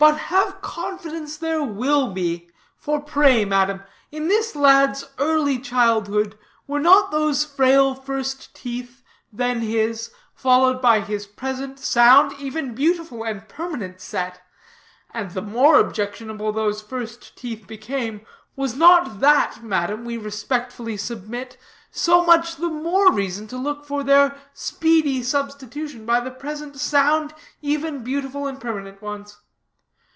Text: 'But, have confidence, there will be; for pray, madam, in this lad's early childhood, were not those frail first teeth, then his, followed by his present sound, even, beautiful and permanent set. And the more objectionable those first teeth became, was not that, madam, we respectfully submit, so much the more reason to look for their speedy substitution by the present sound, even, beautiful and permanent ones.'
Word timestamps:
'But, 0.00 0.16
have 0.16 0.62
confidence, 0.62 1.36
there 1.36 1.62
will 1.62 2.10
be; 2.14 2.48
for 2.78 3.02
pray, 3.02 3.44
madam, 3.44 3.82
in 4.10 4.28
this 4.28 4.56
lad's 4.56 5.04
early 5.18 5.58
childhood, 5.58 6.38
were 6.66 6.80
not 6.80 7.10
those 7.10 7.44
frail 7.44 7.94
first 7.94 8.54
teeth, 8.54 9.02
then 9.30 9.60
his, 9.60 10.10
followed 10.34 10.80
by 10.80 11.00
his 11.00 11.26
present 11.26 11.78
sound, 11.78 12.32
even, 12.38 12.74
beautiful 12.74 13.22
and 13.24 13.46
permanent 13.46 14.00
set. 14.00 14.40
And 15.12 15.32
the 15.32 15.42
more 15.42 15.78
objectionable 15.78 16.50
those 16.50 16.80
first 16.80 17.36
teeth 17.36 17.66
became, 17.66 18.22
was 18.56 18.74
not 18.74 19.20
that, 19.20 19.62
madam, 19.62 20.06
we 20.06 20.16
respectfully 20.16 20.96
submit, 20.96 21.58
so 21.90 22.24
much 22.24 22.56
the 22.56 22.70
more 22.70 23.12
reason 23.12 23.46
to 23.48 23.58
look 23.58 23.84
for 23.84 24.02
their 24.02 24.34
speedy 24.54 25.22
substitution 25.22 26.06
by 26.06 26.20
the 26.20 26.30
present 26.30 26.80
sound, 26.80 27.34
even, 27.60 28.02
beautiful 28.02 28.46
and 28.46 28.62
permanent 28.62 29.02
ones.' 29.02 29.36